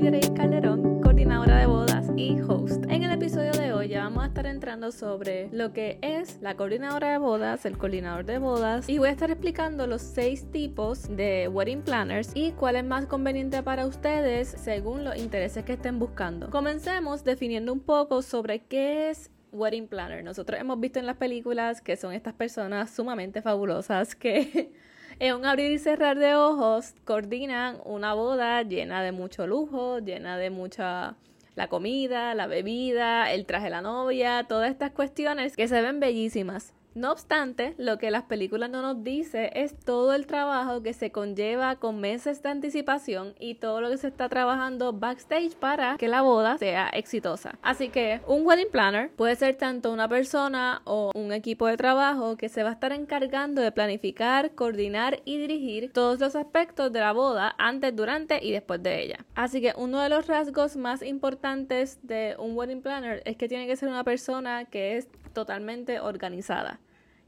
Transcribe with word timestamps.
soy 0.00 0.34
Calderón, 0.34 1.02
coordinadora 1.02 1.58
de 1.58 1.66
bodas 1.66 2.06
y 2.16 2.40
host. 2.40 2.84
En 2.88 3.02
el 3.02 3.12
episodio 3.12 3.52
de 3.52 3.74
hoy 3.74 3.88
ya 3.88 4.04
vamos 4.04 4.24
a 4.24 4.28
estar 4.28 4.46
entrando 4.46 4.92
sobre 4.92 5.50
lo 5.52 5.74
que 5.74 5.98
es 6.00 6.40
la 6.40 6.56
coordinadora 6.56 7.12
de 7.12 7.18
bodas, 7.18 7.66
el 7.66 7.76
coordinador 7.76 8.24
de 8.24 8.38
bodas 8.38 8.88
y 8.88 8.96
voy 8.96 9.08
a 9.08 9.12
estar 9.12 9.30
explicando 9.30 9.86
los 9.86 10.00
seis 10.00 10.50
tipos 10.50 11.14
de 11.14 11.48
wedding 11.48 11.82
planners 11.82 12.30
y 12.34 12.52
cuál 12.52 12.76
es 12.76 12.84
más 12.84 13.04
conveniente 13.06 13.62
para 13.62 13.84
ustedes 13.84 14.48
según 14.48 15.04
los 15.04 15.18
intereses 15.18 15.64
que 15.66 15.74
estén 15.74 15.98
buscando. 15.98 16.48
Comencemos 16.48 17.22
definiendo 17.22 17.70
un 17.70 17.80
poco 17.80 18.22
sobre 18.22 18.60
qué 18.60 19.10
es 19.10 19.30
wedding 19.52 19.86
planner. 19.86 20.24
Nosotros 20.24 20.58
hemos 20.58 20.80
visto 20.80 20.98
en 20.98 21.06
las 21.06 21.16
películas 21.16 21.82
que 21.82 21.96
son 21.96 22.14
estas 22.14 22.32
personas 22.32 22.90
sumamente 22.90 23.42
fabulosas 23.42 24.14
que 24.14 24.72
en 25.20 25.36
un 25.36 25.44
abrir 25.44 25.70
y 25.70 25.78
cerrar 25.78 26.18
de 26.18 26.34
ojos 26.34 26.94
coordinan 27.04 27.76
una 27.84 28.14
boda 28.14 28.62
llena 28.62 29.02
de 29.02 29.12
mucho 29.12 29.46
lujo, 29.46 29.98
llena 29.98 30.38
de 30.38 30.48
mucha 30.48 31.14
la 31.54 31.68
comida, 31.68 32.34
la 32.34 32.46
bebida, 32.46 33.30
el 33.30 33.44
traje 33.44 33.64
de 33.64 33.70
la 33.70 33.82
novia, 33.82 34.46
todas 34.48 34.70
estas 34.70 34.92
cuestiones 34.92 35.56
que 35.56 35.68
se 35.68 35.82
ven 35.82 36.00
bellísimas. 36.00 36.72
No 36.94 37.12
obstante, 37.12 37.74
lo 37.78 37.98
que 37.98 38.10
las 38.10 38.24
películas 38.24 38.68
no 38.68 38.82
nos 38.82 39.04
dice 39.04 39.52
es 39.54 39.78
todo 39.78 40.12
el 40.12 40.26
trabajo 40.26 40.82
que 40.82 40.92
se 40.92 41.12
conlleva 41.12 41.76
con 41.76 42.00
meses 42.00 42.42
de 42.42 42.48
anticipación 42.48 43.34
y 43.38 43.54
todo 43.54 43.80
lo 43.80 43.90
que 43.90 43.96
se 43.96 44.08
está 44.08 44.28
trabajando 44.28 44.92
backstage 44.92 45.54
para 45.54 45.96
que 45.98 46.08
la 46.08 46.22
boda 46.22 46.58
sea 46.58 46.88
exitosa. 46.88 47.58
Así 47.62 47.90
que 47.90 48.20
un 48.26 48.44
wedding 48.44 48.70
planner 48.72 49.10
puede 49.12 49.36
ser 49.36 49.54
tanto 49.54 49.92
una 49.92 50.08
persona 50.08 50.82
o 50.84 51.12
un 51.14 51.32
equipo 51.32 51.68
de 51.68 51.76
trabajo 51.76 52.36
que 52.36 52.48
se 52.48 52.64
va 52.64 52.70
a 52.70 52.72
estar 52.72 52.92
encargando 52.92 53.62
de 53.62 53.70
planificar, 53.70 54.56
coordinar 54.56 55.20
y 55.24 55.38
dirigir 55.38 55.92
todos 55.92 56.18
los 56.18 56.34
aspectos 56.34 56.92
de 56.92 57.00
la 57.00 57.12
boda 57.12 57.54
antes, 57.56 57.94
durante 57.94 58.44
y 58.44 58.50
después 58.50 58.82
de 58.82 59.00
ella. 59.02 59.24
Así 59.36 59.60
que 59.60 59.74
uno 59.76 60.00
de 60.00 60.08
los 60.08 60.26
rasgos 60.26 60.76
más 60.76 61.02
importantes 61.02 62.00
de 62.02 62.34
un 62.38 62.56
wedding 62.56 62.82
planner 62.82 63.22
es 63.24 63.36
que 63.36 63.48
tiene 63.48 63.68
que 63.68 63.76
ser 63.76 63.88
una 63.88 64.02
persona 64.02 64.64
que 64.64 64.96
es 64.96 65.08
totalmente 65.32 66.00
organizada, 66.00 66.80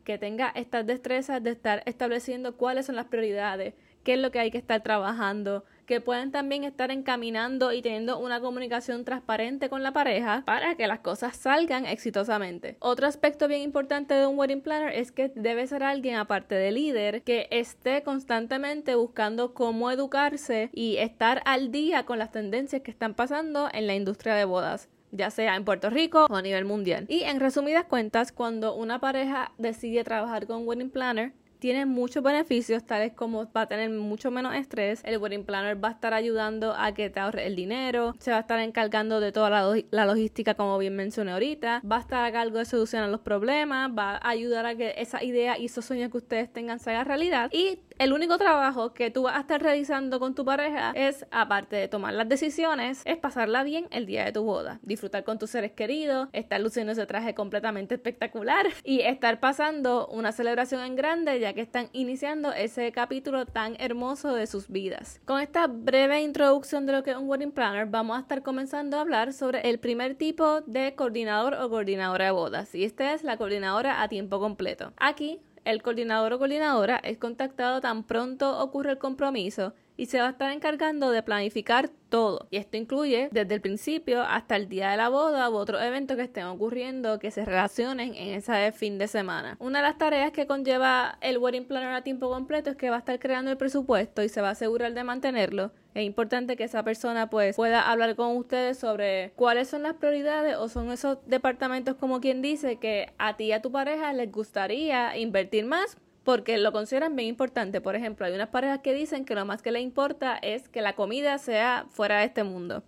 que 0.05 0.19
tenga 0.19 0.53
estas 0.55 0.87
destrezas 0.87 1.43
de 1.43 1.51
estar 1.51 1.83
estableciendo 1.87 2.57
cuáles 2.57 2.87
son 2.87 2.97
las 2.97 3.07
prioridades, 3.07 3.75
qué 4.03 4.15
es 4.15 4.19
lo 4.19 4.31
que 4.31 4.41
hay 4.41 4.51
que 4.51 4.59
estar 4.59 4.83
trabajando, 4.83 5.65
que 5.87 6.01
puedan 6.01 6.31
también 6.31 6.65
estar 6.65 6.91
encaminando 6.91 7.73
y 7.73 7.83
teniendo 7.83 8.19
una 8.19 8.41
comunicación 8.41 9.05
transparente 9.05 9.69
con 9.69 9.83
la 9.83 9.93
pareja 9.93 10.43
para 10.47 10.75
que 10.75 10.87
las 10.87 11.01
cosas 11.01 11.37
salgan 11.37 11.87
exitosamente. 11.87 12.77
Otro 12.79 13.07
aspecto 13.07 13.49
bien 13.49 13.63
importante 13.63 14.15
de 14.15 14.27
un 14.27 14.39
wedding 14.39 14.63
planner 14.63 14.95
es 14.95 15.13
que 15.13 15.29
debe 15.35 15.67
ser 15.67 15.83
alguien 15.83 16.17
aparte 16.17 16.55
de 16.55 16.73
líder 16.73 17.23
que 17.23 17.49
esté 17.51 18.03
constantemente 18.03 18.95
buscando 18.95 19.55
cómo 19.55 19.91
educarse 19.91 20.71
y 20.73 20.97
estar 20.97 21.43
al 21.45 21.71
día 21.71 22.05
con 22.07 22.19
las 22.19 22.31
tendencias 22.31 22.83
que 22.83 22.91
están 22.91 23.15
pasando 23.15 23.69
en 23.73 23.87
la 23.87 23.95
industria 23.95 24.35
de 24.35 24.45
bodas 24.45 24.89
ya 25.13 25.31
sea 25.31 25.55
en 25.57 25.65
Puerto 25.65 25.91
Rico 25.91 26.27
o 26.29 26.35
a 26.35 26.43
nivel 26.43 26.65
mundial. 26.65 27.07
Y 27.09 27.23
en 27.23 27.39
resumidas 27.39 27.85
cuentas, 27.85 28.33
cuando 28.33 28.75
una 28.75 28.99
pareja 28.99 29.53
decide 29.59 30.03
trabajar 30.03 30.47
con 30.47 30.67
wedding 30.67 30.91
planner, 30.91 31.33
tiene 31.63 31.87
muchos 31.87 32.25
beneficios, 32.25 32.85
tales 32.85 33.13
como 33.13 33.49
va 33.53 33.61
a 33.61 33.67
tener 33.69 33.89
mucho 33.89 34.33
menos 34.33 34.53
estrés, 34.53 35.01
el 35.05 35.19
wedding 35.19 35.45
planner 35.45 35.83
va 35.83 35.91
a 35.91 35.93
estar 35.93 36.13
ayudando 36.13 36.75
a 36.77 36.93
que 36.93 37.09
te 37.09 37.21
ahorre 37.21 37.47
el 37.47 37.55
dinero, 37.55 38.17
se 38.19 38.33
va 38.33 38.39
a 38.39 38.41
estar 38.41 38.59
encargando 38.59 39.21
de 39.21 39.31
toda 39.31 39.49
la, 39.49 39.73
la, 39.93 40.05
logística 40.05 40.55
como 40.55 40.77
bien 40.79 40.97
mencioné 40.97 41.31
ahorita, 41.31 41.81
va 41.89 41.99
a 41.99 42.01
estar 42.01 42.25
a 42.25 42.33
cargo 42.33 42.59
de 42.59 42.65
solucionar 42.65 43.11
los 43.11 43.21
problemas, 43.21 43.93
va 43.97 44.17
a 44.17 44.29
ayudar 44.31 44.67
a 44.67 44.75
que 44.75 44.95
esa 44.97 45.23
idea 45.23 45.57
y 45.57 45.67
esos 45.67 45.85
sueños 45.85 46.11
que 46.11 46.17
ustedes 46.17 46.53
tengan 46.53 46.81
se 46.81 46.91
hagan 46.91 47.07
realidad 47.07 47.49
y 47.53 47.79
el 48.03 48.13
único 48.13 48.37
trabajo 48.37 48.93
que 48.95 49.13
tú 49.13 49.23
vas 49.23 49.37
a 49.37 49.41
estar 49.43 49.63
realizando 49.63 50.19
con 50.19 50.35
tu 50.35 50.45
pareja 50.45 50.91
es, 50.97 51.25
aparte 51.31 51.77
de 51.77 51.87
tomar 51.87 52.15
las 52.15 52.29
decisiones, 52.29 53.01
es 53.05 53.17
pasarla 53.17 53.63
bien 53.63 53.87
el 53.93 54.07
día 54.07 54.25
de 54.25 54.33
tu 54.33 54.43
boda, 54.43 54.81
disfrutar 54.83 55.23
con 55.23 55.39
tus 55.39 55.51
seres 55.51 55.71
queridos, 55.71 56.29
estar 56.33 56.61
luciendo 56.61 56.95
ese 56.95 57.07
traje 57.07 57.33
completamente 57.35 57.95
espectacular 57.95 58.67
y 58.85 59.03
estar 59.03 59.39
pasando 59.39 60.09
una 60.09 60.33
celebración 60.33 60.83
en 60.83 60.97
grande 60.97 61.39
ya 61.39 61.53
que 61.53 61.61
están 61.61 61.91
iniciando 61.93 62.53
ese 62.53 62.91
capítulo 62.91 63.47
tan 63.47 63.77
hermoso 63.79 64.35
de 64.35 64.49
sus 64.49 64.67
vidas. 64.67 65.21
Con 65.25 65.41
esta 65.41 65.69
breve 65.69 66.23
introducción 66.23 66.87
de 66.87 66.95
lo 66.95 67.05
que 67.05 67.13
es 67.13 67.17
un 67.17 67.29
wedding 67.29 67.53
planner, 67.53 67.87
vamos 67.87 68.17
a 68.17 68.23
estar 68.23 68.43
comenzando 68.43 68.97
a 68.97 69.03
hablar 69.03 69.33
sobre 69.33 69.71
el 69.71 69.79
primer 69.79 70.17
tipo 70.17 70.63
de 70.63 70.97
coordinador 70.97 71.55
o 71.55 71.71
coordinadora 71.71 72.25
de 72.25 72.31
bodas 72.33 72.75
y 72.75 72.83
esta 72.83 73.15
es 73.15 73.23
la 73.23 73.37
coordinadora 73.37 74.03
a 74.03 74.09
tiempo 74.09 74.41
completo. 74.41 74.93
Aquí 74.97 75.41
el 75.65 75.83
coordinador 75.83 76.33
o 76.33 76.39
coordinadora 76.39 76.97
es 76.97 77.19
contactado 77.19 77.81
tan 77.81 78.05
pronto 78.05 78.59
ocurre 78.59 78.91
el 78.91 78.99
compromiso 78.99 79.75
y 80.03 80.07
se 80.07 80.19
va 80.19 80.27
a 80.27 80.31
estar 80.31 80.51
encargando 80.51 81.13
de 81.13 81.23
planificar 81.23 81.89
todo. 82.09 82.49
Y 82.51 82.57
esto 82.57 82.77
incluye 82.77 83.29
desde 83.31 83.55
el 83.55 83.61
principio 83.61 84.23
hasta 84.23 84.57
el 84.57 84.69
día 84.69 84.91
de 84.91 84.97
la 84.97 85.09
boda 85.09 85.49
u 85.49 85.55
otros 85.55 85.81
eventos 85.81 86.17
que 86.17 86.25
estén 86.25 86.47
ocurriendo 86.47 87.21
que 87.21 87.31
se 87.31 87.45
relacionen 87.45 88.17
en 88.17 88.35
ese 88.35 88.73
fin 88.73 88.99
de 88.99 89.07
semana. 89.07 89.57
Una 89.61 89.79
de 89.79 89.85
las 89.85 89.99
tareas 89.99 90.33
que 90.33 90.49
conlleva 90.49 91.19
el 91.21 91.39
wedding 91.39 91.67
planner 91.67 91.95
a 91.95 92.03
tiempo 92.03 92.29
completo 92.29 92.71
es 92.71 92.77
que 92.77 92.91
va 92.91 92.97
a 92.97 92.99
estar 92.99 93.21
creando 93.21 93.53
el 93.53 93.57
presupuesto 93.57 94.25
y 94.25 94.29
se 94.29 94.41
va 94.41 94.49
a 94.49 94.53
asegurar 94.53 94.93
de 94.93 95.05
mantenerlo. 95.05 95.71
Es 95.95 96.05
importante 96.05 96.57
que 96.57 96.65
esa 96.65 96.83
persona 96.83 97.31
pues 97.31 97.55
pueda 97.55 97.89
hablar 97.89 98.17
con 98.17 98.37
ustedes 98.37 98.79
sobre 98.79 99.31
cuáles 99.37 99.69
son 99.69 99.85
las 99.85 99.95
prioridades 99.95 100.57
o 100.57 100.69
son 100.69 100.91
esos 100.91 101.19
departamentos 101.27 101.95
como 101.95 102.21
quien 102.21 102.43
dice 102.43 102.81
que 102.81 103.13
a 103.19 103.37
ti 103.37 103.45
y 103.45 103.53
a 103.53 103.63
tu 103.63 103.71
pareja 103.71 104.13
les 104.13 104.33
gustaría 104.33 105.17
invertir 105.17 105.65
más 105.65 105.97
porque 106.25 106.59
lo 106.59 106.73
consideran 106.73 107.17
bien 107.17 107.29
importante. 107.29 107.81
Por 107.81 107.97
ejemplo, 107.97 108.27
hay 108.27 108.33
unas 108.35 108.49
parejas 108.49 108.81
que 108.81 108.95
dicen 108.95 109.25
que 109.25 109.35
lo 109.35 109.45
más 109.45 109.63
que 109.63 109.73
les 109.73 109.83
importa 109.83 110.37
es 110.37 110.69
que 110.69 110.83
la 110.83 110.95
comida 110.95 111.39
sea 111.39 111.87
fuera 111.91 112.19
de 112.19 112.27
este 112.27 112.45
mundo. 112.45 112.83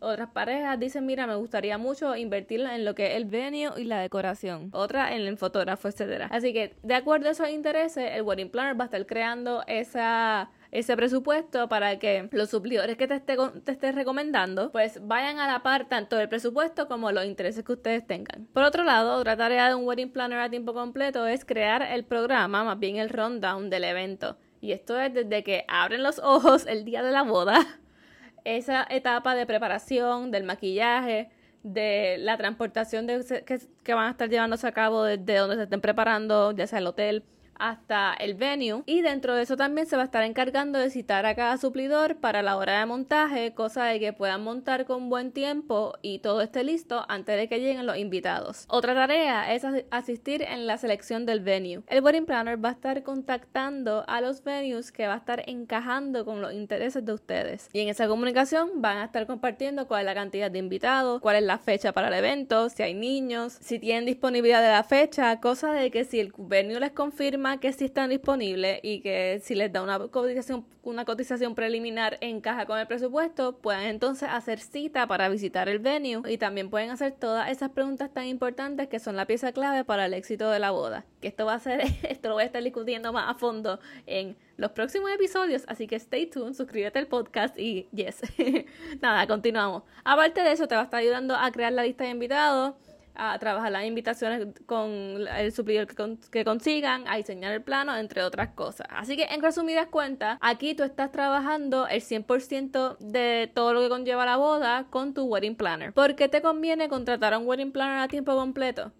Otras 0.00 0.30
parejas 0.30 0.78
dicen, 0.78 1.06
mira, 1.06 1.26
me 1.26 1.34
gustaría 1.34 1.76
mucho 1.76 2.14
invertir 2.14 2.60
en 2.60 2.84
lo 2.84 2.94
que 2.94 3.08
es 3.08 3.16
el 3.16 3.24
venue 3.24 3.70
y 3.76 3.84
la 3.84 4.00
decoración. 4.00 4.70
Otra 4.72 5.14
en 5.14 5.22
el 5.22 5.36
fotógrafo, 5.36 5.88
etcétera. 5.88 6.28
Así 6.30 6.52
que, 6.52 6.76
de 6.82 6.94
acuerdo 6.94 7.28
a 7.28 7.32
esos 7.32 7.48
intereses, 7.48 8.12
el 8.12 8.22
wedding 8.22 8.50
planner 8.50 8.78
va 8.78 8.84
a 8.84 8.86
estar 8.86 9.04
creando 9.06 9.64
esa 9.66 10.50
ese 10.70 10.96
presupuesto 10.96 11.68
para 11.68 11.98
que 11.98 12.28
los 12.32 12.50
suplidores 12.50 12.96
que 12.96 13.08
te 13.08 13.14
esté, 13.14 13.36
te 13.64 13.72
esté 13.72 13.92
recomendando 13.92 14.70
pues 14.70 15.00
vayan 15.06 15.38
a 15.38 15.46
la 15.46 15.62
par 15.62 15.88
tanto 15.88 16.16
del 16.16 16.28
presupuesto 16.28 16.88
como 16.88 17.10
los 17.10 17.24
intereses 17.24 17.64
que 17.64 17.72
ustedes 17.72 18.06
tengan. 18.06 18.46
Por 18.52 18.64
otro 18.64 18.84
lado, 18.84 19.16
otra 19.16 19.36
tarea 19.36 19.68
de 19.68 19.74
un 19.74 19.86
wedding 19.86 20.10
planner 20.10 20.40
a 20.40 20.50
tiempo 20.50 20.74
completo 20.74 21.26
es 21.26 21.44
crear 21.44 21.82
el 21.82 22.04
programa, 22.04 22.64
más 22.64 22.78
bien 22.78 22.96
el 22.96 23.08
rundown 23.08 23.70
del 23.70 23.84
evento. 23.84 24.36
Y 24.60 24.72
esto 24.72 25.00
es 25.00 25.14
desde 25.14 25.42
que 25.42 25.64
abren 25.68 26.02
los 26.02 26.18
ojos 26.18 26.66
el 26.66 26.84
día 26.84 27.02
de 27.02 27.12
la 27.12 27.22
boda, 27.22 27.64
esa 28.44 28.86
etapa 28.90 29.34
de 29.34 29.46
preparación, 29.46 30.30
del 30.30 30.44
maquillaje, 30.44 31.30
de 31.62 32.16
la 32.18 32.36
transportación 32.36 33.06
de, 33.06 33.44
que, 33.46 33.58
que 33.82 33.94
van 33.94 34.08
a 34.08 34.10
estar 34.10 34.28
llevándose 34.28 34.66
a 34.66 34.72
cabo 34.72 35.04
desde 35.04 35.36
donde 35.36 35.56
se 35.56 35.62
estén 35.62 35.80
preparando, 35.80 36.52
ya 36.52 36.66
sea 36.66 36.78
el 36.80 36.86
hotel, 36.86 37.24
hasta 37.58 38.14
el 38.14 38.34
venue 38.34 38.82
y 38.86 39.02
dentro 39.02 39.34
de 39.34 39.42
eso 39.42 39.56
también 39.56 39.86
se 39.86 39.96
va 39.96 40.02
a 40.02 40.04
estar 40.06 40.24
encargando 40.24 40.78
de 40.78 40.90
citar 40.90 41.26
a 41.26 41.34
cada 41.34 41.58
suplidor 41.58 42.16
para 42.16 42.42
la 42.42 42.56
hora 42.56 42.80
de 42.80 42.86
montaje, 42.86 43.54
cosa 43.54 43.84
de 43.84 44.00
que 44.00 44.12
puedan 44.12 44.42
montar 44.42 44.84
con 44.84 45.08
buen 45.08 45.32
tiempo 45.32 45.94
y 46.02 46.20
todo 46.20 46.40
esté 46.40 46.64
listo 46.64 47.04
antes 47.08 47.36
de 47.36 47.48
que 47.48 47.60
lleguen 47.60 47.86
los 47.86 47.96
invitados. 47.96 48.64
Otra 48.68 48.94
tarea 48.94 49.52
es 49.54 49.64
asistir 49.90 50.42
en 50.42 50.66
la 50.66 50.78
selección 50.78 51.26
del 51.26 51.40
venue. 51.40 51.82
El 51.88 52.02
wedding 52.02 52.26
planner 52.26 52.62
va 52.62 52.70
a 52.70 52.72
estar 52.72 53.02
contactando 53.02 54.04
a 54.06 54.20
los 54.20 54.42
venues 54.42 54.92
que 54.92 55.06
va 55.06 55.14
a 55.14 55.18
estar 55.18 55.42
encajando 55.46 56.24
con 56.24 56.40
los 56.40 56.52
intereses 56.52 57.04
de 57.04 57.12
ustedes 57.12 57.68
y 57.72 57.80
en 57.80 57.88
esa 57.88 58.08
comunicación 58.08 58.80
van 58.82 58.98
a 58.98 59.04
estar 59.04 59.26
compartiendo 59.26 59.86
cuál 59.86 60.00
es 60.00 60.06
la 60.06 60.14
cantidad 60.14 60.50
de 60.50 60.58
invitados, 60.58 61.20
cuál 61.20 61.36
es 61.36 61.42
la 61.42 61.58
fecha 61.58 61.92
para 61.92 62.08
el 62.08 62.14
evento, 62.14 62.68
si 62.68 62.82
hay 62.82 62.94
niños, 62.94 63.56
si 63.60 63.78
tienen 63.78 64.04
disponibilidad 64.04 64.62
de 64.62 64.68
la 64.68 64.84
fecha, 64.84 65.40
cosa 65.40 65.72
de 65.72 65.90
que 65.90 66.04
si 66.04 66.20
el 66.20 66.32
venue 66.36 66.80
les 66.80 66.92
confirma 66.92 67.47
que 67.56 67.72
sí 67.72 67.86
están 67.86 68.10
disponibles 68.10 68.80
y 68.82 69.00
que 69.00 69.40
si 69.42 69.54
les 69.54 69.72
da 69.72 69.82
una 69.82 69.98
cotización, 69.98 70.66
una 70.82 71.04
cotización 71.04 71.54
preliminar 71.54 72.18
encaja 72.20 72.66
con 72.66 72.78
el 72.78 72.86
presupuesto, 72.86 73.56
pueden 73.56 73.86
entonces 73.86 74.28
hacer 74.30 74.60
cita 74.60 75.06
para 75.06 75.28
visitar 75.28 75.68
el 75.68 75.78
venue 75.78 76.30
y 76.30 76.38
también 76.38 76.68
pueden 76.68 76.90
hacer 76.90 77.12
todas 77.12 77.50
esas 77.50 77.70
preguntas 77.70 78.12
tan 78.12 78.26
importantes 78.26 78.88
que 78.88 78.98
son 78.98 79.16
la 79.16 79.26
pieza 79.26 79.52
clave 79.52 79.84
para 79.84 80.06
el 80.06 80.14
éxito 80.14 80.50
de 80.50 80.58
la 80.58 80.70
boda. 80.70 81.06
Que 81.20 81.28
esto 81.28 81.46
va 81.46 81.54
a 81.54 81.58
ser, 81.58 81.80
esto 82.08 82.28
lo 82.28 82.34
voy 82.34 82.42
a 82.42 82.46
estar 82.46 82.62
discutiendo 82.62 83.12
más 83.12 83.28
a 83.28 83.34
fondo 83.34 83.80
en 84.06 84.36
los 84.56 84.72
próximos 84.72 85.10
episodios, 85.10 85.64
así 85.68 85.86
que 85.86 85.96
stay 85.96 86.26
tuned, 86.26 86.54
suscríbete 86.54 86.98
al 86.98 87.06
podcast 87.06 87.58
y 87.58 87.88
yes. 87.92 88.20
Nada, 89.00 89.26
continuamos. 89.26 89.84
Aparte 90.04 90.42
de 90.42 90.52
eso, 90.52 90.68
te 90.68 90.74
va 90.74 90.82
a 90.82 90.84
estar 90.84 91.00
ayudando 91.00 91.34
a 91.34 91.50
crear 91.50 91.72
la 91.72 91.84
lista 91.84 92.04
de 92.04 92.10
invitados 92.10 92.74
a 93.18 93.38
trabajar 93.38 93.72
las 93.72 93.84
invitaciones 93.84 94.46
con 94.64 94.80
el 94.80 95.52
suplidor 95.52 95.86
que, 96.30 96.44
consigan, 96.44 97.06
a 97.08 97.16
diseñar 97.16 97.52
el 97.52 97.62
plano, 97.62 97.96
entre 97.96 98.22
otras 98.22 98.50
cosas. 98.50 98.86
Así 98.90 99.16
que 99.16 99.24
en 99.24 99.42
resumidas 99.42 99.88
cuentas, 99.88 100.38
aquí 100.40 100.74
tú 100.74 100.84
estás 100.84 101.10
trabajando 101.10 101.86
el 101.88 102.00
100% 102.00 102.96
de 102.98 103.50
todo 103.52 103.74
lo 103.74 103.82
que 103.82 103.88
conlleva 103.88 104.24
la 104.24 104.36
boda 104.36 104.86
con 104.88 105.12
tu 105.14 105.24
wedding 105.24 105.56
planner. 105.56 105.92
¿Por 105.92 106.14
qué 106.14 106.28
te 106.28 106.40
conviene 106.40 106.88
contratar 106.88 107.34
a 107.34 107.38
un 107.38 107.46
wedding 107.46 107.72
planner 107.72 107.98
a 107.98 108.08
tiempo 108.08 108.34
completo? 108.36 108.92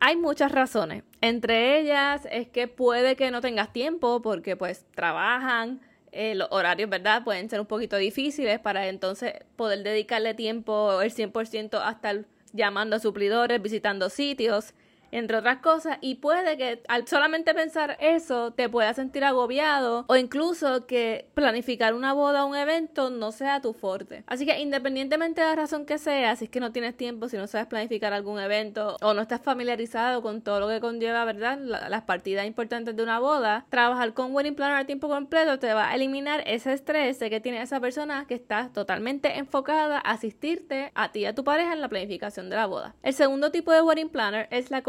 Hay 0.00 0.16
muchas 0.16 0.52
razones. 0.52 1.04
Entre 1.20 1.78
ellas 1.78 2.28
es 2.30 2.48
que 2.48 2.68
puede 2.68 3.16
que 3.16 3.30
no 3.30 3.40
tengas 3.40 3.72
tiempo 3.72 4.20
porque 4.20 4.56
pues 4.56 4.84
trabajan, 4.94 5.80
eh, 6.14 6.34
los 6.34 6.48
horarios, 6.50 6.90
¿verdad? 6.90 7.24
Pueden 7.24 7.48
ser 7.48 7.58
un 7.58 7.66
poquito 7.66 7.96
difíciles 7.96 8.60
para 8.60 8.88
entonces 8.88 9.32
poder 9.56 9.82
dedicarle 9.82 10.34
tiempo 10.34 11.00
el 11.00 11.10
100% 11.10 11.80
a 11.82 11.90
estar 11.90 12.26
llamando 12.52 12.96
a 12.96 12.98
suplidores, 12.98 13.60
visitando 13.60 14.08
sitios 14.10 14.74
entre 15.12 15.36
otras 15.36 15.58
cosas, 15.58 15.98
y 16.00 16.16
puede 16.16 16.56
que 16.56 16.82
al 16.88 17.06
solamente 17.06 17.54
pensar 17.54 17.96
eso 18.00 18.52
te 18.52 18.68
pueda 18.68 18.92
sentir 18.94 19.24
agobiado 19.24 20.04
o 20.08 20.16
incluso 20.16 20.86
que 20.86 21.28
planificar 21.34 21.94
una 21.94 22.12
boda 22.12 22.44
o 22.44 22.48
un 22.48 22.56
evento 22.56 23.10
no 23.10 23.30
sea 23.30 23.60
tu 23.60 23.72
fuerte. 23.72 24.24
Así 24.26 24.46
que 24.46 24.58
independientemente 24.58 25.40
de 25.40 25.46
la 25.46 25.56
razón 25.56 25.86
que 25.86 25.98
sea, 25.98 26.34
si 26.36 26.44
es 26.44 26.50
que 26.50 26.60
no 26.60 26.72
tienes 26.72 26.96
tiempo, 26.96 27.28
si 27.28 27.36
no 27.36 27.46
sabes 27.46 27.66
planificar 27.66 28.12
algún 28.12 28.40
evento 28.40 28.96
o 29.00 29.14
no 29.14 29.22
estás 29.22 29.40
familiarizado 29.40 30.22
con 30.22 30.42
todo 30.42 30.60
lo 30.60 30.68
que 30.68 30.80
conlleva, 30.80 31.24
¿verdad? 31.24 31.58
las 31.58 32.02
partidas 32.02 32.46
importantes 32.46 32.96
de 32.96 33.02
una 33.02 33.18
boda, 33.18 33.66
trabajar 33.68 34.14
con 34.14 34.34
Wedding 34.34 34.54
Planner 34.54 34.78
a 34.78 34.86
tiempo 34.86 35.08
completo 35.08 35.58
te 35.58 35.72
va 35.74 35.90
a 35.90 35.94
eliminar 35.94 36.42
ese 36.46 36.72
estrés 36.72 37.18
de 37.18 37.30
que 37.30 37.40
tiene 37.40 37.62
esa 37.62 37.80
persona 37.80 38.26
que 38.26 38.34
está 38.34 38.70
totalmente 38.72 39.38
enfocada 39.38 39.98
a 39.98 40.12
asistirte 40.12 40.90
a 40.94 41.12
ti 41.12 41.20
y 41.20 41.26
a 41.26 41.34
tu 41.34 41.44
pareja 41.44 41.72
en 41.72 41.80
la 41.80 41.88
planificación 41.88 42.50
de 42.50 42.56
la 42.56 42.66
boda. 42.66 42.94
El 43.02 43.14
segundo 43.14 43.50
tipo 43.50 43.72
de 43.72 43.82
Wedding 43.82 44.08
Planner 44.08 44.48
es 44.50 44.70
la 44.70 44.82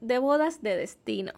de 0.00 0.18
bodas 0.18 0.62
de 0.62 0.76
destino. 0.76 1.32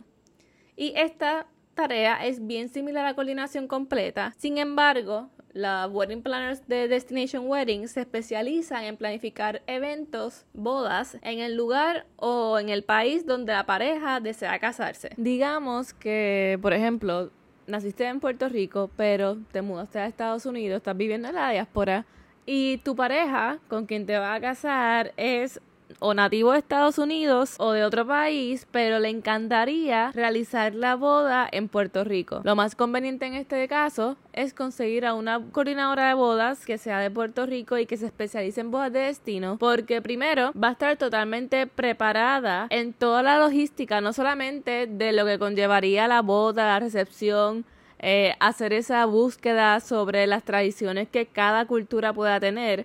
Y 0.76 0.92
esta 0.96 1.46
tarea 1.74 2.26
es 2.26 2.46
bien 2.46 2.68
similar 2.68 3.04
a 3.04 3.10
la 3.10 3.14
coordinación 3.14 3.66
completa. 3.68 4.34
Sin 4.36 4.58
embargo, 4.58 5.30
las 5.52 5.90
wedding 5.90 6.22
planners 6.22 6.66
de 6.66 6.88
Destination 6.88 7.46
Wedding 7.46 7.88
se 7.88 8.00
especializan 8.00 8.84
en 8.84 8.96
planificar 8.96 9.62
eventos, 9.66 10.46
bodas, 10.54 11.18
en 11.22 11.40
el 11.40 11.56
lugar 11.56 12.06
o 12.16 12.58
en 12.58 12.68
el 12.68 12.84
país 12.84 13.26
donde 13.26 13.52
la 13.52 13.66
pareja 13.66 14.20
desea 14.20 14.58
casarse. 14.58 15.10
Digamos 15.16 15.92
que, 15.92 16.58
por 16.62 16.72
ejemplo, 16.72 17.30
naciste 17.66 18.06
en 18.06 18.20
Puerto 18.20 18.48
Rico, 18.48 18.90
pero 18.96 19.38
te 19.52 19.62
mudaste 19.62 19.98
a 19.98 20.06
Estados 20.06 20.46
Unidos, 20.46 20.78
estás 20.78 20.96
viviendo 20.96 21.28
en 21.28 21.34
la 21.34 21.50
diáspora 21.50 22.06
y 22.46 22.78
tu 22.78 22.96
pareja 22.96 23.58
con 23.68 23.86
quien 23.86 24.06
te 24.06 24.18
va 24.18 24.34
a 24.34 24.40
casar 24.40 25.12
es 25.16 25.60
o 25.98 26.14
nativo 26.14 26.52
de 26.52 26.58
Estados 26.58 26.98
Unidos 26.98 27.56
o 27.58 27.72
de 27.72 27.84
otro 27.84 28.06
país, 28.06 28.66
pero 28.70 28.98
le 28.98 29.08
encantaría 29.08 30.12
realizar 30.12 30.74
la 30.74 30.96
boda 30.96 31.48
en 31.50 31.68
Puerto 31.68 32.04
Rico. 32.04 32.40
Lo 32.44 32.56
más 32.56 32.74
conveniente 32.74 33.26
en 33.26 33.34
este 33.34 33.66
caso 33.68 34.16
es 34.32 34.54
conseguir 34.54 35.06
a 35.06 35.14
una 35.14 35.40
coordinadora 35.52 36.08
de 36.08 36.14
bodas 36.14 36.64
que 36.64 36.78
sea 36.78 36.98
de 37.00 37.10
Puerto 37.10 37.46
Rico 37.46 37.78
y 37.78 37.86
que 37.86 37.96
se 37.96 38.06
especialice 38.06 38.60
en 38.60 38.70
bodas 38.70 38.92
de 38.92 39.00
destino, 39.00 39.56
porque 39.58 40.02
primero 40.02 40.52
va 40.52 40.68
a 40.68 40.72
estar 40.72 40.96
totalmente 40.96 41.66
preparada 41.66 42.66
en 42.70 42.92
toda 42.92 43.22
la 43.22 43.38
logística, 43.38 44.00
no 44.00 44.12
solamente 44.12 44.86
de 44.86 45.12
lo 45.12 45.26
que 45.26 45.38
conllevaría 45.38 46.08
la 46.08 46.22
boda, 46.22 46.66
la 46.66 46.80
recepción, 46.80 47.64
eh, 48.04 48.34
hacer 48.40 48.72
esa 48.72 49.04
búsqueda 49.06 49.78
sobre 49.78 50.26
las 50.26 50.42
tradiciones 50.42 51.08
que 51.08 51.26
cada 51.26 51.66
cultura 51.66 52.12
pueda 52.12 52.40
tener, 52.40 52.84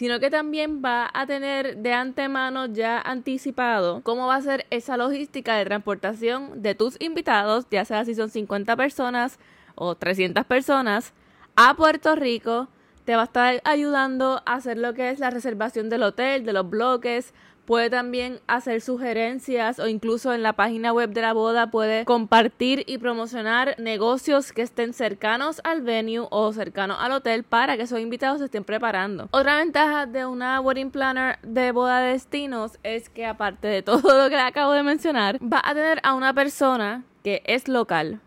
sino 0.00 0.18
que 0.18 0.30
también 0.30 0.80
va 0.82 1.10
a 1.12 1.26
tener 1.26 1.76
de 1.76 1.92
antemano 1.92 2.64
ya 2.64 2.98
anticipado 2.98 4.00
cómo 4.02 4.28
va 4.28 4.36
a 4.36 4.40
ser 4.40 4.64
esa 4.70 4.96
logística 4.96 5.54
de 5.56 5.66
transportación 5.66 6.62
de 6.62 6.74
tus 6.74 6.98
invitados, 7.02 7.66
ya 7.70 7.84
sea 7.84 8.06
si 8.06 8.14
son 8.14 8.30
50 8.30 8.76
personas 8.76 9.38
o 9.74 9.96
300 9.96 10.46
personas, 10.46 11.12
a 11.54 11.76
Puerto 11.76 12.16
Rico. 12.16 12.68
Te 13.04 13.14
va 13.14 13.20
a 13.20 13.24
estar 13.26 13.60
ayudando 13.64 14.40
a 14.46 14.54
hacer 14.54 14.78
lo 14.78 14.94
que 14.94 15.10
es 15.10 15.18
la 15.18 15.28
reservación 15.28 15.90
del 15.90 16.02
hotel, 16.02 16.46
de 16.46 16.54
los 16.54 16.70
bloques, 16.70 17.34
puede 17.64 17.90
también 17.90 18.40
hacer 18.46 18.80
sugerencias 18.80 19.78
o 19.78 19.86
incluso 19.86 20.32
en 20.32 20.42
la 20.42 20.54
página 20.54 20.92
web 20.92 21.10
de 21.10 21.22
la 21.22 21.32
boda 21.32 21.70
puede 21.70 22.04
compartir 22.04 22.84
y 22.86 22.98
promocionar 22.98 23.74
negocios 23.78 24.52
que 24.52 24.62
estén 24.62 24.92
cercanos 24.92 25.60
al 25.64 25.82
venue 25.82 26.26
o 26.30 26.52
cercanos 26.52 26.96
al 27.00 27.12
hotel 27.12 27.44
para 27.44 27.76
que 27.76 27.84
esos 27.84 28.00
invitados 28.00 28.38
se 28.38 28.46
estén 28.46 28.64
preparando. 28.64 29.28
Otra 29.30 29.58
ventaja 29.58 30.06
de 30.06 30.26
una 30.26 30.60
wedding 30.60 30.90
planner 30.90 31.38
de 31.42 31.72
boda 31.72 32.00
de 32.00 32.12
destinos 32.12 32.78
es 32.82 33.08
que 33.08 33.26
aparte 33.26 33.68
de 33.68 33.82
todo 33.82 34.22
lo 34.22 34.28
que 34.28 34.36
acabo 34.36 34.72
de 34.72 34.82
mencionar, 34.82 35.38
va 35.40 35.60
a 35.64 35.74
tener 35.74 36.00
a 36.02 36.14
una 36.14 36.34
persona 36.34 37.04
que 37.22 37.42
es 37.46 37.68
local, 37.68 38.20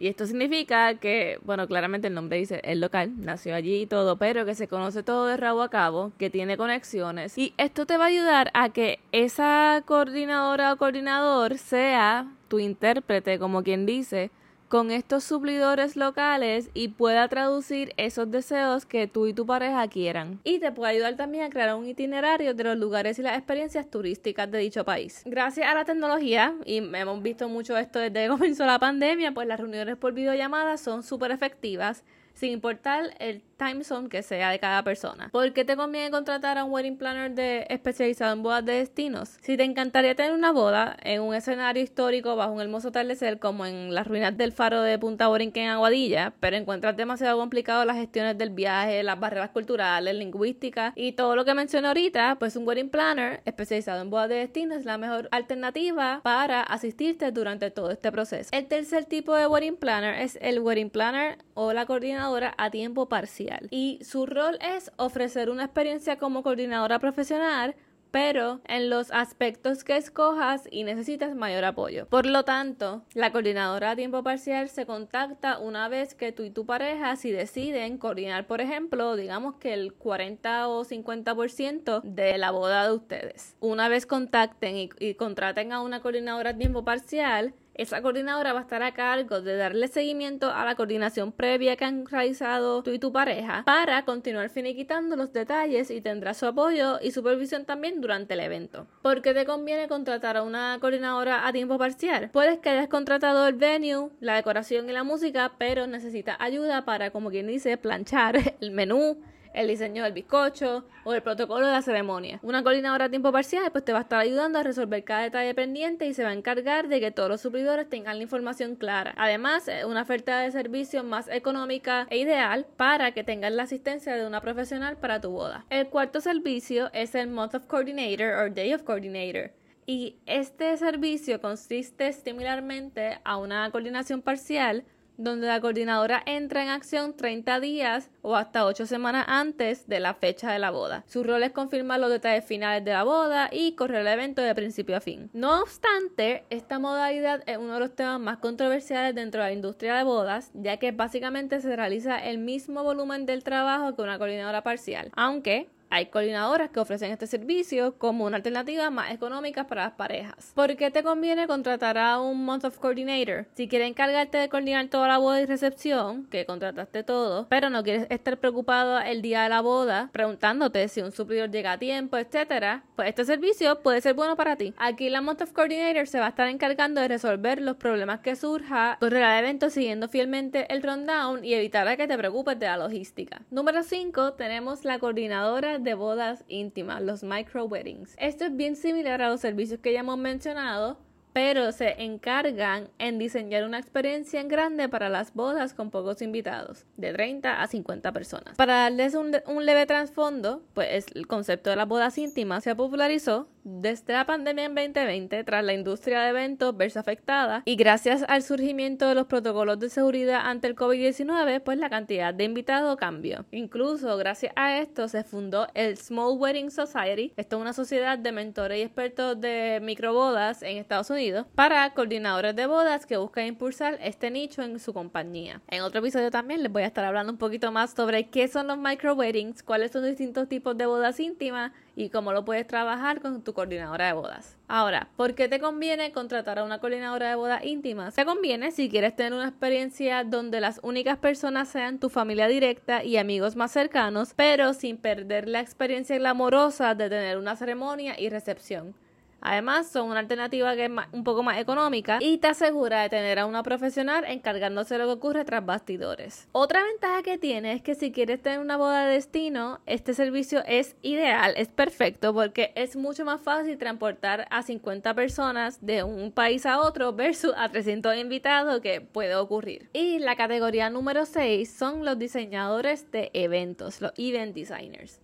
y 0.00 0.08
esto 0.08 0.26
significa 0.26 0.94
que, 0.94 1.38
bueno, 1.42 1.68
claramente 1.68 2.08
el 2.08 2.14
nombre 2.14 2.38
dice 2.38 2.62
el 2.64 2.80
local, 2.80 3.12
nació 3.18 3.54
allí 3.54 3.82
y 3.82 3.86
todo, 3.86 4.16
pero 4.16 4.46
que 4.46 4.54
se 4.54 4.66
conoce 4.66 5.02
todo 5.02 5.26
de 5.26 5.36
rabo 5.36 5.60
a 5.60 5.68
cabo, 5.68 6.12
que 6.16 6.30
tiene 6.30 6.56
conexiones. 6.56 7.36
Y 7.36 7.52
esto 7.58 7.84
te 7.84 7.98
va 7.98 8.04
a 8.04 8.08
ayudar 8.08 8.50
a 8.54 8.70
que 8.70 8.98
esa 9.12 9.82
coordinadora 9.84 10.72
o 10.72 10.78
coordinador 10.78 11.58
sea 11.58 12.32
tu 12.48 12.58
intérprete, 12.58 13.38
como 13.38 13.62
quien 13.62 13.84
dice, 13.84 14.30
con 14.70 14.92
estos 14.92 15.24
suplidores 15.24 15.96
locales 15.96 16.70
y 16.74 16.88
pueda 16.88 17.26
traducir 17.26 17.92
esos 17.96 18.30
deseos 18.30 18.86
que 18.86 19.08
tú 19.08 19.26
y 19.26 19.34
tu 19.34 19.44
pareja 19.44 19.88
quieran. 19.88 20.38
Y 20.44 20.60
te 20.60 20.70
puede 20.70 20.92
ayudar 20.92 21.16
también 21.16 21.42
a 21.42 21.50
crear 21.50 21.74
un 21.74 21.86
itinerario 21.86 22.54
de 22.54 22.62
los 22.62 22.76
lugares 22.78 23.18
y 23.18 23.22
las 23.22 23.36
experiencias 23.36 23.90
turísticas 23.90 24.48
de 24.48 24.58
dicho 24.58 24.84
país. 24.84 25.22
Gracias 25.26 25.66
a 25.66 25.74
la 25.74 25.84
tecnología, 25.84 26.54
y 26.64 26.76
hemos 26.76 27.20
visto 27.20 27.48
mucho 27.48 27.76
esto 27.76 27.98
desde 27.98 28.22
que 28.22 28.28
comenzó 28.28 28.64
la 28.64 28.78
pandemia, 28.78 29.32
pues 29.32 29.48
las 29.48 29.58
reuniones 29.58 29.96
por 29.96 30.12
videollamada 30.12 30.76
son 30.76 31.02
súper 31.02 31.32
efectivas 31.32 32.04
sin 32.40 32.52
importar 32.52 33.10
el 33.18 33.42
time 33.58 33.84
zone 33.84 34.08
que 34.08 34.22
sea 34.22 34.50
de 34.50 34.58
cada 34.58 34.82
persona. 34.82 35.28
¿Por 35.30 35.52
qué 35.52 35.66
te 35.66 35.76
conviene 35.76 36.10
contratar 36.10 36.56
a 36.56 36.64
un 36.64 36.72
wedding 36.72 36.96
planner 36.96 37.32
de, 37.32 37.66
especializado 37.68 38.32
en 38.32 38.42
bodas 38.42 38.64
de 38.64 38.72
destinos? 38.72 39.36
Si 39.42 39.58
te 39.58 39.64
encantaría 39.64 40.14
tener 40.14 40.32
una 40.32 40.50
boda 40.50 40.96
en 41.02 41.20
un 41.20 41.34
escenario 41.34 41.82
histórico 41.82 42.36
bajo 42.36 42.52
un 42.52 42.62
hermoso 42.62 42.88
atardecer 42.88 43.38
como 43.38 43.66
en 43.66 43.94
las 43.94 44.06
ruinas 44.06 44.38
del 44.38 44.52
faro 44.52 44.80
de 44.80 44.98
Punta 44.98 45.28
Borinquen 45.28 45.64
en 45.64 45.70
Aguadilla, 45.72 46.32
pero 46.40 46.56
encuentras 46.56 46.96
demasiado 46.96 47.38
complicado 47.38 47.84
las 47.84 47.96
gestiones 47.96 48.38
del 48.38 48.48
viaje, 48.48 49.02
las 49.02 49.20
barreras 49.20 49.50
culturales, 49.50 50.14
lingüísticas 50.14 50.94
y 50.96 51.12
todo 51.12 51.36
lo 51.36 51.44
que 51.44 51.52
mencioné 51.52 51.88
ahorita, 51.88 52.36
pues 52.38 52.56
un 52.56 52.66
wedding 52.66 52.88
planner 52.88 53.42
especializado 53.44 54.00
en 54.00 54.08
bodas 54.08 54.30
de 54.30 54.36
destinos 54.36 54.78
es 54.78 54.84
la 54.86 54.96
mejor 54.96 55.28
alternativa 55.30 56.22
para 56.22 56.62
asistirte 56.62 57.30
durante 57.32 57.70
todo 57.70 57.90
este 57.90 58.10
proceso. 58.10 58.48
El 58.52 58.66
tercer 58.66 59.04
tipo 59.04 59.36
de 59.36 59.46
wedding 59.46 59.76
planner 59.76 60.14
es 60.22 60.38
el 60.40 60.60
wedding 60.60 60.88
planner 60.88 61.36
o 61.52 61.74
la 61.74 61.84
coordinadora 61.84 62.29
a 62.56 62.70
tiempo 62.70 63.08
parcial. 63.08 63.68
Y 63.70 63.98
su 64.02 64.26
rol 64.26 64.58
es 64.60 64.92
ofrecer 64.96 65.50
una 65.50 65.64
experiencia 65.64 66.16
como 66.16 66.42
coordinadora 66.42 66.98
profesional 66.98 67.74
pero 68.10 68.60
en 68.66 68.90
los 68.90 69.10
aspectos 69.10 69.84
que 69.84 69.96
escojas 69.96 70.68
y 70.70 70.84
necesitas 70.84 71.34
mayor 71.34 71.64
apoyo. 71.64 72.06
Por 72.06 72.26
lo 72.26 72.44
tanto, 72.44 73.02
la 73.14 73.32
coordinadora 73.32 73.92
a 73.92 73.96
tiempo 73.96 74.22
parcial 74.22 74.68
se 74.68 74.86
contacta 74.86 75.58
una 75.58 75.88
vez 75.88 76.14
que 76.14 76.32
tú 76.32 76.42
y 76.42 76.50
tu 76.50 76.66
pareja, 76.66 77.16
si 77.16 77.30
deciden 77.30 77.98
coordinar, 77.98 78.46
por 78.46 78.60
ejemplo, 78.60 79.16
digamos 79.16 79.56
que 79.56 79.72
el 79.74 79.92
40 79.94 80.68
o 80.68 80.84
50% 80.84 82.02
de 82.02 82.38
la 82.38 82.50
boda 82.50 82.86
de 82.86 82.94
ustedes. 82.94 83.56
Una 83.60 83.88
vez 83.88 84.06
contacten 84.06 84.90
y 84.98 85.14
contraten 85.14 85.72
a 85.72 85.80
una 85.80 86.00
coordinadora 86.00 86.50
a 86.50 86.56
tiempo 86.56 86.84
parcial, 86.84 87.54
esa 87.74 88.02
coordinadora 88.02 88.52
va 88.52 88.60
a 88.60 88.62
estar 88.62 88.82
a 88.82 88.92
cargo 88.92 89.40
de 89.40 89.56
darle 89.56 89.88
seguimiento 89.88 90.50
a 90.50 90.64
la 90.64 90.74
coordinación 90.74 91.32
previa 91.32 91.76
que 91.76 91.84
han 91.84 92.06
realizado 92.06 92.82
tú 92.82 92.90
y 92.90 92.98
tu 92.98 93.12
pareja 93.12 93.62
para 93.64 94.04
continuar 94.04 94.50
finiquitando 94.50 95.16
los 95.16 95.32
detalles 95.32 95.90
y 95.90 96.00
tendrá 96.00 96.34
su 96.34 96.46
apoyo 96.46 96.98
y 97.00 97.12
supervisión 97.12 97.64
también 97.64 98.00
durante 98.00 98.34
el 98.34 98.40
evento. 98.40 98.86
¿Por 99.02 99.22
qué 99.22 99.34
te 99.34 99.44
conviene 99.44 99.88
contratar 99.88 100.36
a 100.36 100.42
una 100.42 100.78
coordinadora 100.80 101.46
a 101.46 101.52
tiempo 101.52 101.78
parcial? 101.78 102.30
Puedes 102.32 102.58
que 102.58 102.70
hayas 102.70 102.88
contratado 102.88 103.46
el 103.46 103.54
venue, 103.54 104.10
la 104.20 104.34
decoración 104.34 104.88
y 104.88 104.92
la 104.92 105.04
música, 105.04 105.52
pero 105.58 105.86
necesitas 105.86 106.36
ayuda 106.38 106.84
para, 106.84 107.10
como 107.10 107.30
quien 107.30 107.46
dice, 107.46 107.76
planchar 107.76 108.36
el 108.60 108.70
menú, 108.70 109.22
el 109.54 109.68
diseño 109.68 110.04
del 110.04 110.12
bizcocho 110.12 110.84
o 111.04 111.14
el 111.14 111.22
protocolo 111.22 111.66
de 111.66 111.72
la 111.72 111.82
ceremonia. 111.82 112.40
Una 112.42 112.62
coordinadora 112.62 113.06
a 113.06 113.10
tiempo 113.10 113.32
parcial 113.32 113.70
pues 113.72 113.84
te 113.84 113.92
va 113.92 113.98
a 113.98 114.02
estar 114.02 114.20
ayudando 114.20 114.58
a 114.58 114.62
resolver 114.62 115.04
cada 115.04 115.22
detalle 115.22 115.54
pendiente 115.54 116.06
y 116.06 116.14
se 116.14 116.24
va 116.24 116.30
a 116.30 116.34
encargar 116.34 116.88
de 116.88 117.00
que 117.00 117.10
todos 117.10 117.28
los 117.28 117.40
suplidores 117.40 117.88
tengan 117.88 118.16
la 118.18 118.22
información 118.22 118.76
clara. 118.76 119.14
Además, 119.16 119.68
una 119.86 120.02
oferta 120.02 120.40
de 120.40 120.50
servicio 120.50 121.04
más 121.04 121.28
económica 121.28 122.06
e 122.10 122.18
ideal 122.18 122.66
para 122.76 123.12
que 123.12 123.24
tengas 123.24 123.52
la 123.52 123.64
asistencia 123.64 124.16
de 124.16 124.26
una 124.26 124.40
profesional 124.40 124.96
para 124.96 125.20
tu 125.20 125.30
boda. 125.30 125.64
El 125.70 125.88
cuarto 125.88 126.20
servicio 126.20 126.90
es 126.92 127.14
el 127.14 127.28
Month 127.28 127.54
of 127.54 127.66
Coordinator 127.66 128.34
o 128.34 128.50
Day 128.50 128.74
of 128.74 128.82
Coordinator. 128.82 129.52
Y 129.86 130.16
este 130.26 130.76
servicio 130.76 131.40
consiste 131.40 132.12
similarmente 132.12 133.18
a 133.24 133.38
una 133.38 133.68
coordinación 133.70 134.22
parcial 134.22 134.84
donde 135.20 135.46
la 135.46 135.60
coordinadora 135.60 136.22
entra 136.24 136.62
en 136.62 136.70
acción 136.70 137.14
30 137.14 137.60
días 137.60 138.10
o 138.22 138.36
hasta 138.36 138.64
8 138.64 138.86
semanas 138.86 139.26
antes 139.28 139.86
de 139.86 140.00
la 140.00 140.14
fecha 140.14 140.50
de 140.50 140.58
la 140.58 140.70
boda. 140.70 141.04
Su 141.06 141.22
rol 141.22 141.42
es 141.42 141.52
confirmar 141.52 142.00
los 142.00 142.10
detalles 142.10 142.44
finales 142.44 142.84
de 142.84 142.92
la 142.92 143.04
boda 143.04 143.50
y 143.52 143.72
correr 143.72 144.00
el 144.00 144.06
evento 144.08 144.40
de 144.40 144.54
principio 144.54 144.96
a 144.96 145.00
fin. 145.00 145.30
No 145.32 145.60
obstante, 145.60 146.44
esta 146.48 146.78
modalidad 146.78 147.42
es 147.46 147.58
uno 147.58 147.74
de 147.74 147.80
los 147.80 147.94
temas 147.94 148.18
más 148.18 148.38
controversiales 148.38 149.14
dentro 149.14 149.42
de 149.42 149.48
la 149.48 149.52
industria 149.52 149.94
de 149.94 150.04
bodas, 150.04 150.50
ya 150.54 150.78
que 150.78 150.92
básicamente 150.92 151.60
se 151.60 151.76
realiza 151.76 152.18
el 152.18 152.38
mismo 152.38 152.82
volumen 152.82 153.26
del 153.26 153.44
trabajo 153.44 153.94
que 153.94 154.02
una 154.02 154.18
coordinadora 154.18 154.62
parcial, 154.62 155.10
aunque 155.14 155.68
hay 155.90 156.06
coordinadoras 156.06 156.70
que 156.70 156.80
ofrecen 156.80 157.10
este 157.10 157.26
servicio 157.26 157.98
como 157.98 158.24
una 158.24 158.36
alternativa 158.36 158.90
más 158.90 159.10
económica 159.10 159.66
para 159.66 159.84
las 159.84 159.92
parejas. 159.92 160.52
¿Por 160.54 160.76
qué 160.76 160.90
te 160.90 161.02
conviene 161.02 161.48
contratar 161.48 161.98
a 161.98 162.20
un 162.20 162.44
Month 162.44 162.64
of 162.64 162.78
Coordinator? 162.78 163.46
Si 163.54 163.66
quieres 163.66 163.88
encargarte 163.88 164.38
de 164.38 164.48
coordinar 164.48 164.86
toda 164.86 165.08
la 165.08 165.18
boda 165.18 165.40
y 165.40 165.46
recepción, 165.46 166.26
que 166.26 166.46
contrataste 166.46 167.02
todo, 167.02 167.48
pero 167.48 167.70
no 167.70 167.82
quieres 167.82 168.06
estar 168.08 168.38
preocupado 168.38 169.00
el 169.00 169.20
día 169.20 169.42
de 169.42 169.48
la 169.48 169.60
boda 169.60 170.10
preguntándote 170.12 170.86
si 170.88 171.00
un 171.00 171.10
suplidor 171.10 171.50
llega 171.50 171.72
a 171.72 171.78
tiempo, 171.78 172.16
etcétera, 172.16 172.84
pues 172.94 173.08
este 173.08 173.24
servicio 173.24 173.80
puede 173.80 174.00
ser 174.00 174.14
bueno 174.14 174.36
para 174.36 174.56
ti. 174.56 174.72
Aquí 174.76 175.10
la 175.10 175.20
Month 175.20 175.42
of 175.42 175.52
Coordinator 175.52 176.06
se 176.06 176.20
va 176.20 176.26
a 176.26 176.30
estar 176.30 176.48
encargando 176.48 177.00
de 177.00 177.08
resolver 177.08 177.60
los 177.60 177.76
problemas 177.76 178.20
que 178.20 178.36
surja, 178.36 178.96
correrá 179.00 179.38
el 179.38 179.44
evento 179.44 179.70
siguiendo 179.70 180.08
fielmente 180.08 180.72
el 180.72 180.82
rundown 180.82 181.44
y 181.44 181.54
evitará 181.54 181.96
que 181.96 182.06
te 182.06 182.16
preocupes 182.16 182.58
de 182.60 182.66
la 182.66 182.76
logística. 182.76 183.42
Número 183.50 183.82
5 183.82 184.34
tenemos 184.34 184.84
la 184.84 185.00
coordinadora 185.00 185.79
de 185.82 185.94
bodas 185.94 186.44
íntimas, 186.48 187.02
los 187.02 187.22
micro 187.22 187.64
weddings. 187.64 188.14
Esto 188.18 188.44
es 188.44 188.56
bien 188.56 188.76
similar 188.76 189.22
a 189.22 189.28
los 189.28 189.40
servicios 189.40 189.80
que 189.80 189.92
ya 189.92 190.00
hemos 190.00 190.18
mencionado, 190.18 190.98
pero 191.32 191.72
se 191.72 192.02
encargan 192.02 192.88
en 192.98 193.18
diseñar 193.18 193.64
una 193.64 193.78
experiencia 193.78 194.40
en 194.40 194.48
grande 194.48 194.88
para 194.88 195.08
las 195.08 195.32
bodas 195.32 195.74
con 195.74 195.90
pocos 195.90 196.22
invitados, 196.22 196.86
de 196.96 197.12
30 197.12 197.62
a 197.62 197.66
50 197.66 198.12
personas. 198.12 198.56
Para 198.56 198.74
darles 198.74 199.14
un, 199.14 199.36
un 199.46 199.64
leve 199.64 199.86
trasfondo, 199.86 200.62
pues 200.74 201.06
el 201.14 201.26
concepto 201.26 201.70
de 201.70 201.76
las 201.76 201.88
bodas 201.88 202.18
íntimas 202.18 202.64
se 202.64 202.74
popularizó 202.74 203.48
desde 203.64 204.12
la 204.12 204.26
pandemia 204.26 204.64
en 204.64 204.74
2020, 204.74 205.44
tras 205.44 205.64
la 205.64 205.72
industria 205.72 206.20
de 206.20 206.30
eventos 206.30 206.76
verse 206.76 206.98
afectada 206.98 207.62
y 207.64 207.76
gracias 207.76 208.24
al 208.28 208.42
surgimiento 208.42 209.08
de 209.08 209.14
los 209.14 209.26
protocolos 209.26 209.78
de 209.78 209.90
seguridad 209.90 210.40
ante 210.44 210.66
el 210.66 210.76
COVID-19, 210.76 211.60
pues 211.60 211.78
la 211.78 211.90
cantidad 211.90 212.32
de 212.32 212.44
invitados 212.44 212.96
cambió. 212.96 213.44
Incluso 213.50 214.16
gracias 214.16 214.52
a 214.56 214.78
esto 214.78 215.08
se 215.08 215.24
fundó 215.24 215.66
el 215.74 215.96
Small 215.96 216.38
Wedding 216.38 216.70
Society. 216.70 217.32
Esto 217.36 217.56
es 217.56 217.62
una 217.62 217.72
sociedad 217.72 218.18
de 218.18 218.32
mentores 218.32 218.78
y 218.78 218.82
expertos 218.82 219.40
de 219.40 219.80
microbodas 219.82 220.62
en 220.62 220.78
Estados 220.78 221.10
Unidos 221.10 221.46
para 221.54 221.92
coordinadores 221.94 222.56
de 222.56 222.66
bodas 222.66 223.06
que 223.06 223.16
buscan 223.16 223.46
impulsar 223.46 223.98
este 224.02 224.30
nicho 224.30 224.62
en 224.62 224.78
su 224.78 224.92
compañía. 224.92 225.60
En 225.68 225.82
otro 225.82 226.00
episodio 226.00 226.30
también 226.30 226.62
les 226.62 226.72
voy 226.72 226.82
a 226.82 226.86
estar 226.86 227.04
hablando 227.04 227.32
un 227.32 227.38
poquito 227.38 227.70
más 227.72 227.92
sobre 227.92 228.28
qué 228.28 228.48
son 228.48 228.66
los 228.66 228.78
micro 228.78 229.14
weddings, 229.14 229.62
cuáles 229.62 229.92
son 229.92 230.02
los 230.02 230.10
distintos 230.10 230.48
tipos 230.48 230.76
de 230.76 230.86
bodas 230.86 231.20
íntimas 231.20 231.72
y 231.96 232.08
cómo 232.08 232.32
lo 232.32 232.44
puedes 232.44 232.66
trabajar 232.66 233.20
con 233.20 233.42
tu 233.42 233.52
coordinadora 233.60 234.06
de 234.06 234.12
bodas. 234.14 234.56
Ahora, 234.68 235.08
¿por 235.16 235.34
qué 235.34 235.46
te 235.46 235.60
conviene 235.60 236.12
contratar 236.12 236.58
a 236.58 236.64
una 236.64 236.78
coordinadora 236.78 237.28
de 237.28 237.34
bodas 237.34 237.62
íntimas? 237.62 238.14
Te 238.14 238.24
conviene 238.24 238.70
si 238.70 238.88
quieres 238.88 239.14
tener 239.14 239.34
una 239.34 239.48
experiencia 239.48 240.24
donde 240.24 240.62
las 240.62 240.80
únicas 240.82 241.18
personas 241.18 241.68
sean 241.68 241.98
tu 241.98 242.08
familia 242.08 242.48
directa 242.48 243.04
y 243.04 243.18
amigos 243.18 243.56
más 243.56 243.70
cercanos, 243.72 244.32
pero 244.34 244.72
sin 244.72 244.96
perder 244.96 245.46
la 245.46 245.60
experiencia 245.60 246.16
glamorosa 246.16 246.94
de 246.94 247.10
tener 247.10 247.36
una 247.36 247.54
ceremonia 247.54 248.18
y 248.18 248.30
recepción. 248.30 248.94
Además, 249.40 249.90
son 249.90 250.10
una 250.10 250.20
alternativa 250.20 250.74
que 250.74 250.86
es 250.86 250.90
un 251.12 251.24
poco 251.24 251.42
más 251.42 251.58
económica 251.58 252.18
y 252.20 252.38
te 252.38 252.48
asegura 252.48 253.02
de 253.02 253.08
tener 253.08 253.38
a 253.38 253.46
una 253.46 253.62
profesional 253.62 254.24
encargándose 254.26 254.94
de 254.94 254.98
lo 254.98 255.06
que 255.06 255.12
ocurre 255.12 255.44
tras 255.44 255.64
bastidores. 255.64 256.48
Otra 256.52 256.82
ventaja 256.82 257.22
que 257.22 257.38
tiene 257.38 257.72
es 257.72 257.82
que 257.82 257.94
si 257.94 258.12
quieres 258.12 258.42
tener 258.42 258.58
una 258.60 258.76
boda 258.76 259.06
de 259.06 259.14
destino, 259.14 259.80
este 259.86 260.14
servicio 260.14 260.62
es 260.66 260.96
ideal, 261.02 261.54
es 261.56 261.68
perfecto 261.68 262.34
porque 262.34 262.72
es 262.74 262.96
mucho 262.96 263.24
más 263.24 263.40
fácil 263.40 263.78
transportar 263.78 264.46
a 264.50 264.62
50 264.62 265.14
personas 265.14 265.84
de 265.84 266.02
un 266.02 266.32
país 266.32 266.66
a 266.66 266.80
otro 266.80 267.12
versus 267.12 267.52
a 267.56 267.68
300 267.68 268.16
invitados 268.16 268.80
que 268.80 269.00
puede 269.00 269.34
ocurrir. 269.36 269.88
Y 269.92 270.18
la 270.18 270.36
categoría 270.36 270.90
número 270.90 271.24
6 271.24 271.72
son 271.72 272.04
los 272.04 272.18
diseñadores 272.18 273.10
de 273.10 273.30
eventos, 273.32 274.00
los 274.00 274.12
event 274.16 274.54
designers. 274.54 275.20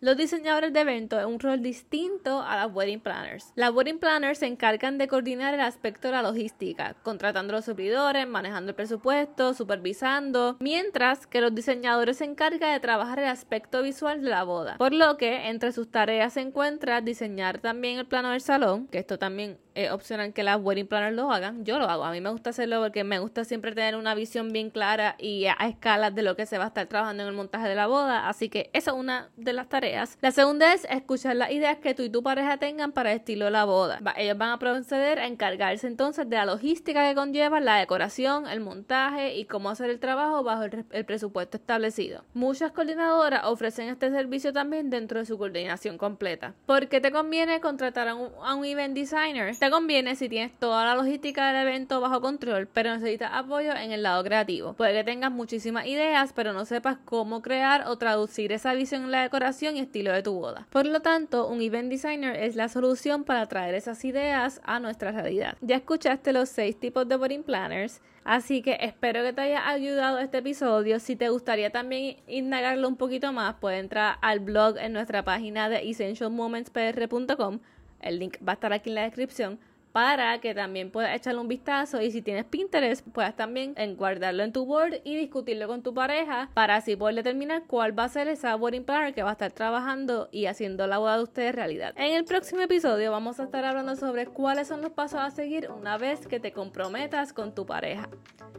Los 0.00 0.16
diseñadores 0.16 0.72
de 0.72 0.80
eventos 0.80 1.18
es 1.18 1.26
un 1.26 1.40
rol 1.40 1.60
distinto 1.60 2.40
a 2.40 2.54
las 2.54 2.72
wedding 2.72 3.00
planners. 3.00 3.52
Las 3.56 3.72
wedding 3.72 3.98
planners 3.98 4.38
se 4.38 4.46
encargan 4.46 4.96
de 4.96 5.08
coordinar 5.08 5.54
el 5.54 5.60
aspecto 5.60 6.06
de 6.06 6.12
la 6.12 6.22
logística, 6.22 6.94
contratando 7.02 7.52
a 7.52 7.56
los 7.56 7.64
suplidores, 7.64 8.28
manejando 8.28 8.70
el 8.70 8.76
presupuesto, 8.76 9.54
supervisando, 9.54 10.56
mientras 10.60 11.26
que 11.26 11.40
los 11.40 11.52
diseñadores 11.52 12.18
se 12.18 12.26
encargan 12.26 12.74
de 12.74 12.80
trabajar 12.80 13.18
el 13.18 13.26
aspecto 13.26 13.82
visual 13.82 14.22
de 14.22 14.30
la 14.30 14.44
boda. 14.44 14.76
Por 14.78 14.94
lo 14.94 15.16
que 15.16 15.48
entre 15.48 15.72
sus 15.72 15.90
tareas 15.90 16.34
se 16.34 16.42
encuentra 16.42 17.00
diseñar 17.00 17.58
también 17.58 17.98
el 17.98 18.06
plano 18.06 18.30
del 18.30 18.40
salón, 18.40 18.86
que 18.86 18.98
esto 18.98 19.18
también 19.18 19.58
es 19.84 19.90
opcional 19.90 20.32
que 20.32 20.42
las 20.42 20.60
wedding 20.60 20.86
planners 20.86 21.16
lo 21.16 21.32
hagan. 21.32 21.64
Yo 21.64 21.78
lo 21.78 21.86
hago, 21.86 22.04
a 22.04 22.12
mí 22.12 22.20
me 22.20 22.30
gusta 22.30 22.50
hacerlo 22.50 22.80
porque 22.80 23.04
me 23.04 23.18
gusta 23.18 23.44
siempre 23.44 23.72
tener 23.72 23.96
una 23.96 24.14
visión 24.14 24.52
bien 24.52 24.70
clara 24.70 25.16
y 25.18 25.46
a 25.46 25.54
escalas 25.68 26.14
de 26.14 26.22
lo 26.22 26.36
que 26.36 26.46
se 26.46 26.58
va 26.58 26.64
a 26.64 26.68
estar 26.68 26.86
trabajando 26.86 27.22
en 27.22 27.28
el 27.28 27.34
montaje 27.34 27.68
de 27.68 27.74
la 27.74 27.86
boda, 27.86 28.28
así 28.28 28.48
que 28.48 28.70
esa 28.72 28.90
es 28.92 28.96
una 28.96 29.30
de 29.36 29.52
las 29.52 29.68
tareas 29.68 29.88
la 30.20 30.30
segunda 30.32 30.74
es 30.74 30.84
escuchar 30.90 31.36
las 31.36 31.50
ideas 31.50 31.78
que 31.78 31.94
tú 31.94 32.02
y 32.02 32.10
tu 32.10 32.22
pareja 32.22 32.56
tengan 32.56 32.92
para 32.92 33.12
el 33.12 33.18
estilo 33.18 33.46
de 33.46 33.50
la 33.50 33.64
boda. 33.64 34.00
ellos 34.16 34.36
van 34.36 34.50
a 34.50 34.58
proceder 34.58 35.18
a 35.18 35.26
encargarse 35.26 35.86
entonces 35.86 36.28
de 36.28 36.36
la 36.36 36.44
logística 36.44 37.08
que 37.08 37.14
conlleva 37.14 37.60
la 37.60 37.76
decoración, 37.76 38.46
el 38.46 38.60
montaje 38.60 39.36
y 39.36 39.44
cómo 39.44 39.70
hacer 39.70 39.90
el 39.90 40.00
trabajo 40.00 40.42
bajo 40.42 40.64
el, 40.64 41.04
presupuesto 41.04 41.56
establecido. 41.56 42.24
Muchas 42.34 42.72
coordinadoras 42.72 43.44
ofrecen 43.44 43.88
este 43.88 44.10
servicio 44.10 44.52
también 44.52 44.90
dentro 44.90 45.20
de 45.20 45.26
su 45.26 45.38
coordinación 45.38 45.96
completa. 45.98 46.54
¿Por 46.66 46.88
qué 46.88 47.00
te 47.00 47.12
conviene 47.12 47.60
contratar 47.60 48.08
a 48.08 48.14
un, 48.14 48.64
event 48.64 48.94
designer? 48.94 49.54
Conviene 49.70 50.16
si 50.16 50.28
tienes 50.28 50.52
toda 50.58 50.84
la 50.84 50.94
logística 50.94 51.48
del 51.48 51.66
evento 51.66 52.00
bajo 52.00 52.20
control, 52.20 52.66
pero 52.66 52.92
necesitas 52.94 53.30
apoyo 53.32 53.72
en 53.74 53.92
el 53.92 54.02
lado 54.02 54.22
creativo. 54.24 54.74
Puede 54.74 54.92
que 54.92 55.04
tengas 55.04 55.30
muchísimas 55.30 55.86
ideas, 55.86 56.32
pero 56.32 56.52
no 56.52 56.64
sepas 56.64 56.98
cómo 57.04 57.42
crear 57.42 57.86
o 57.86 57.96
traducir 57.96 58.52
esa 58.52 58.74
visión 58.74 59.04
en 59.04 59.10
la 59.10 59.22
decoración 59.22 59.76
y 59.76 59.80
estilo 59.80 60.12
de 60.12 60.22
tu 60.22 60.34
boda. 60.34 60.66
Por 60.70 60.86
lo 60.86 61.00
tanto, 61.00 61.48
un 61.48 61.60
event 61.62 61.90
designer 61.90 62.36
es 62.36 62.56
la 62.56 62.68
solución 62.68 63.24
para 63.24 63.46
traer 63.46 63.74
esas 63.74 64.04
ideas 64.04 64.60
a 64.64 64.80
nuestra 64.80 65.12
realidad. 65.12 65.56
Ya 65.60 65.76
escuchaste 65.76 66.32
los 66.32 66.48
seis 66.48 66.78
tipos 66.78 67.08
de 67.08 67.16
wedding 67.16 67.42
planners. 67.42 68.00
Así 68.24 68.60
que 68.60 68.76
espero 68.80 69.22
que 69.22 69.32
te 69.32 69.40
haya 69.40 69.68
ayudado 69.68 70.18
este 70.18 70.38
episodio. 70.38 71.00
Si 71.00 71.16
te 71.16 71.30
gustaría 71.30 71.70
también 71.70 72.18
indagarlo 72.26 72.86
un 72.86 72.96
poquito 72.96 73.32
más, 73.32 73.54
puedes 73.54 73.80
entrar 73.80 74.16
al 74.20 74.40
blog 74.40 74.76
en 74.76 74.92
nuestra 74.92 75.24
página 75.24 75.70
de 75.70 75.88
essentialmomentspr.com. 75.88 77.60
El 78.00 78.18
link 78.18 78.36
va 78.46 78.52
a 78.52 78.54
estar 78.54 78.72
aquí 78.72 78.90
en 78.90 78.94
la 78.96 79.02
descripción 79.02 79.58
para 79.92 80.38
que 80.40 80.54
también 80.54 80.90
puedas 80.90 81.16
echarle 81.16 81.40
un 81.40 81.48
vistazo 81.48 82.00
y 82.00 82.10
si 82.10 82.22
tienes 82.22 82.44
Pinterest 82.44 83.06
puedas 83.08 83.34
también 83.34 83.74
guardarlo 83.96 84.42
en 84.42 84.52
tu 84.52 84.64
board 84.64 85.00
y 85.04 85.16
discutirlo 85.16 85.66
con 85.66 85.82
tu 85.82 85.94
pareja 85.94 86.50
para 86.54 86.76
así 86.76 86.96
poder 86.96 87.16
determinar 87.16 87.64
cuál 87.66 87.98
va 87.98 88.04
a 88.04 88.08
ser 88.08 88.28
esa 88.28 88.54
wedding 88.56 88.84
planner 88.84 89.14
que 89.14 89.22
va 89.22 89.30
a 89.30 89.32
estar 89.32 89.52
trabajando 89.52 90.28
y 90.30 90.46
haciendo 90.46 90.86
la 90.86 90.98
boda 90.98 91.16
de 91.16 91.22
ustedes 91.24 91.54
realidad. 91.54 91.94
En 91.96 92.14
el 92.14 92.24
próximo 92.24 92.60
episodio 92.60 93.10
vamos 93.10 93.38
a 93.38 93.42
esestar 93.42 93.64
hablando 93.64 93.96
sobre 93.96 94.26
cuáles 94.26 94.68
son 94.68 94.82
los 94.82 94.92
pasos 94.92 95.20
a 95.20 95.30
seguir 95.30 95.68
una 95.70 95.98
vez 95.98 96.26
que 96.26 96.38
te 96.38 96.52
comprometas 96.52 97.32
con 97.32 97.54
tu 97.54 97.66
pareja. 97.66 98.08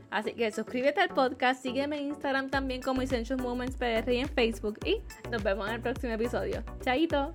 Así 0.10 0.34
que 0.34 0.52
suscríbete 0.52 1.02
al 1.02 1.10
podcast, 1.10 1.62
sígueme 1.62 2.00
en 2.00 2.08
Instagram 2.08 2.50
también 2.50 2.82
como 2.82 3.02
Essential 3.02 3.40
Moments 3.40 3.78
PR 3.78 4.12
y 4.12 4.18
en 4.18 4.28
Facebook 4.28 4.80
y 4.84 5.02
nos 5.30 5.44
vemos 5.44 5.68
en 5.68 5.76
el 5.76 5.82
próximo 5.82 6.14
episodio. 6.14 6.64
Chaito. 6.84 7.34